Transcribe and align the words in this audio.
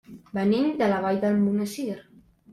Venim 0.37 0.63
de 0.79 0.87
la 0.93 1.03
Vall 1.05 1.21
d'Almonesir. 1.27 2.01